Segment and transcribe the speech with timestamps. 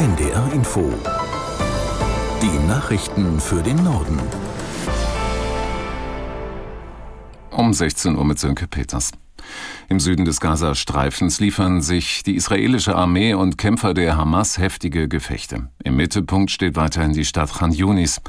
[0.00, 0.90] NDR Info.
[2.40, 4.18] Die Nachrichten für den Norden.
[7.50, 9.10] Um 16 Uhr mit Sönke Peters.
[9.90, 15.68] Im Süden des Gazastreifens liefern sich die israelische Armee und Kämpfer der Hamas heftige Gefechte.
[15.84, 18.22] Im Mittelpunkt steht weiterhin die Stadt Khan Yunis.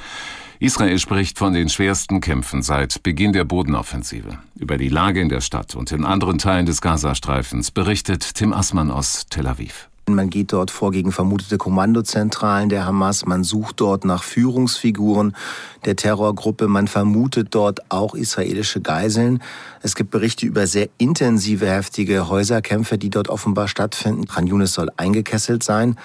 [0.60, 4.40] Israel spricht von den schwersten Kämpfen seit Beginn der Bodenoffensive.
[4.56, 8.92] Über die Lage in der Stadt und in anderen Teilen des Gazastreifens berichtet Tim Assmann
[8.92, 9.88] aus Tel Aviv.
[10.10, 13.26] Man geht dort vor gegen vermutete Kommandozentralen der Hamas.
[13.26, 15.36] Man sucht dort nach Führungsfiguren
[15.86, 16.68] der Terrorgruppe.
[16.68, 19.42] Man vermutet dort auch israelische Geiseln.
[19.82, 24.26] Es gibt Berichte über sehr intensive, heftige Häuserkämpfe, die dort offenbar stattfinden.
[24.26, 25.98] Khan Yunis soll eingekesselt sein.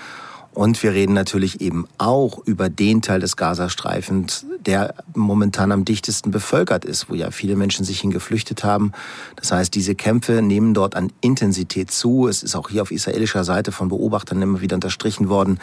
[0.57, 6.31] Und wir reden natürlich eben auch über den Teil des Gazastreifens, der momentan am dichtesten
[6.31, 8.93] bevölkert ist, wo ja viele Menschen sich hingeflüchtet haben.
[9.37, 12.27] Das heißt, diese Kämpfe nehmen dort an Intensität zu.
[12.27, 15.59] Es ist auch hier auf israelischer Seite von Beobachtern immer wieder unterstrichen worden,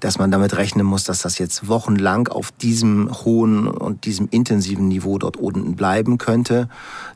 [0.00, 4.88] dass man damit rechnen muss, dass das jetzt wochenlang auf diesem hohen und diesem intensiven
[4.88, 6.68] Niveau dort unten bleiben könnte.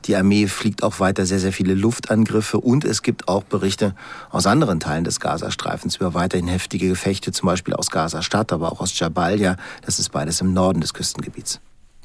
[0.04, 3.94] Die Armee fliegt auch weiter sehr, sehr viele Luftangriffe und es gibt auch Berichte
[4.30, 8.80] aus anderen Teilen des Gazastreifens über weiterhin heftige Gefechte, zum Beispiel aus Gaza-Stadt, aber auch
[8.80, 9.56] aus Jabalia.
[9.84, 11.60] Das ist beides im Norden des Küstengebiets.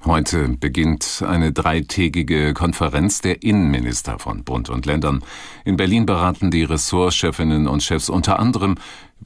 [0.05, 5.23] Heute beginnt eine dreitägige Konferenz der Innenminister von Bund und Ländern.
[5.65, 8.75] In Berlin beraten die Ressortchefinnen und Chefs unter anderem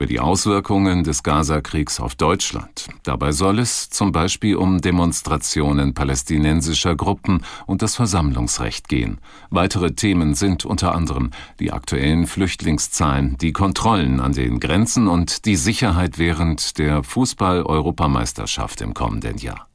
[0.01, 2.87] über die Auswirkungen des Gaza-Kriegs auf Deutschland.
[3.03, 9.19] Dabei soll es zum Beispiel um Demonstrationen palästinensischer Gruppen und das Versammlungsrecht gehen.
[9.51, 11.29] Weitere Themen sind unter anderem
[11.59, 18.95] die aktuellen Flüchtlingszahlen, die Kontrollen an den Grenzen und die Sicherheit während der Fußball-Europameisterschaft im
[18.95, 19.67] kommenden Jahr.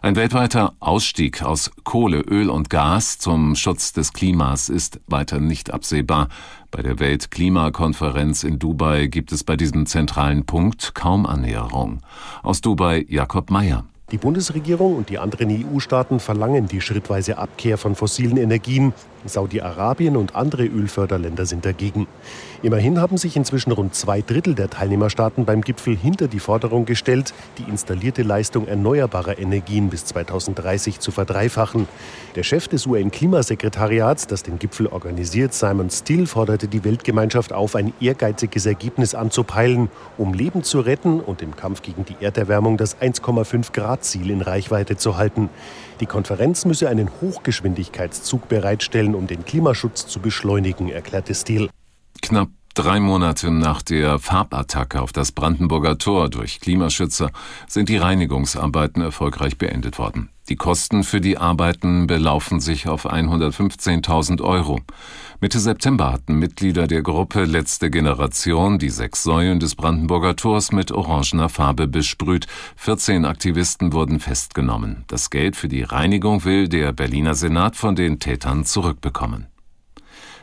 [0.00, 5.72] Ein weltweiter Ausstieg aus Kohle, Öl und Gas zum Schutz des Klimas ist weiter nicht
[5.72, 6.28] absehbar.
[6.70, 12.00] Bei der Weltklimakonferenz in Dubai gibt es bei diesem zentralen Punkt kaum Annäherung.
[12.44, 13.84] Aus Dubai Jakob Mayer.
[14.12, 18.94] Die Bundesregierung und die anderen EU-Staaten verlangen die schrittweise Abkehr von fossilen Energien.
[19.24, 22.06] Saudi-Arabien und andere Ölförderländer sind dagegen.
[22.62, 27.32] Immerhin haben sich inzwischen rund zwei Drittel der Teilnehmerstaaten beim Gipfel hinter die Forderung gestellt,
[27.58, 31.86] die installierte Leistung erneuerbarer Energien bis 2030 zu verdreifachen.
[32.34, 37.92] Der Chef des UN-Klimasekretariats, das den Gipfel organisiert, Simon Steele, forderte die Weltgemeinschaft auf, ein
[38.00, 43.72] ehrgeiziges Ergebnis anzupeilen, um Leben zu retten und im Kampf gegen die Erderwärmung das 1,5
[43.72, 45.48] Grad Ziel in Reichweite zu halten.
[46.00, 51.68] Die Konferenz müsse einen Hochgeschwindigkeitszug bereitstellen, um den Klimaschutz zu beschleunigen, erklärte Steele.
[52.22, 57.30] Knapp drei Monate nach der Farbattacke auf das Brandenburger Tor durch Klimaschützer
[57.66, 60.30] sind die Reinigungsarbeiten erfolgreich beendet worden.
[60.48, 64.80] Die Kosten für die Arbeiten belaufen sich auf 115.000 Euro.
[65.40, 70.90] Mitte September hatten Mitglieder der Gruppe Letzte Generation die sechs Säulen des Brandenburger Tors mit
[70.90, 72.46] orangener Farbe besprüht.
[72.76, 75.04] 14 Aktivisten wurden festgenommen.
[75.08, 79.48] Das Geld für die Reinigung will der Berliner Senat von den Tätern zurückbekommen.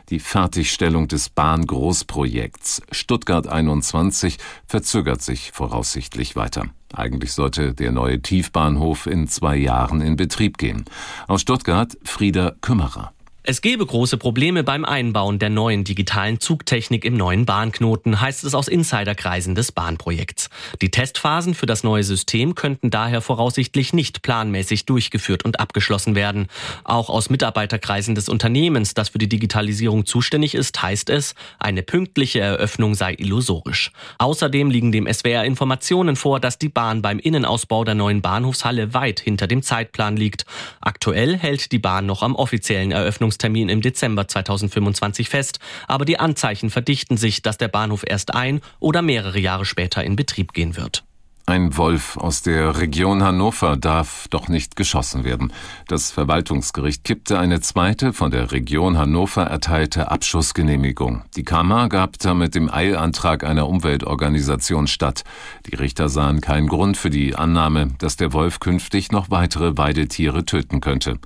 [0.08, 6.66] Die Fertigstellung des Bahngroßprojekts Stuttgart 21 verzögert sich voraussichtlich weiter.
[6.94, 10.84] Eigentlich sollte der neue Tiefbahnhof in zwei Jahren in Betrieb gehen.
[11.26, 13.15] Aus Stuttgart Frieder Kümmerer.
[13.48, 18.56] Es gebe große Probleme beim Einbauen der neuen digitalen Zugtechnik im neuen Bahnknoten, heißt es
[18.56, 20.50] aus Insiderkreisen des Bahnprojekts.
[20.82, 26.48] Die Testphasen für das neue System könnten daher voraussichtlich nicht planmäßig durchgeführt und abgeschlossen werden.
[26.82, 32.40] Auch aus Mitarbeiterkreisen des Unternehmens, das für die Digitalisierung zuständig ist, heißt es, eine pünktliche
[32.40, 33.92] Eröffnung sei illusorisch.
[34.18, 39.20] Außerdem liegen dem SWR Informationen vor, dass die Bahn beim Innenausbau der neuen Bahnhofshalle weit
[39.20, 40.46] hinter dem Zeitplan liegt.
[40.80, 46.18] Aktuell hält die Bahn noch am offiziellen Eröffnungs Eröffnungstermin im Dezember 2025 fest, aber die
[46.18, 50.76] Anzeichen verdichten sich, dass der Bahnhof erst ein oder mehrere Jahre später in Betrieb gehen
[50.76, 51.04] wird.
[51.48, 55.52] Ein Wolf aus der Region Hannover darf doch nicht geschossen werden.
[55.86, 61.22] Das Verwaltungsgericht kippte eine zweite von der Region Hannover erteilte Abschussgenehmigung.
[61.36, 65.22] Die Kammer gab damit dem Eilantrag einer Umweltorganisation statt.
[65.66, 70.46] Die Richter sahen keinen Grund für die Annahme, dass der Wolf künftig noch weitere Weidetiere
[70.46, 71.20] töten könnte.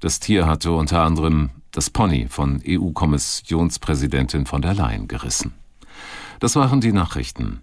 [0.00, 5.54] Das Tier hatte unter anderem das Pony von EU-Kommissionspräsidentin von der Leyen gerissen.
[6.40, 7.62] Das waren die Nachrichten.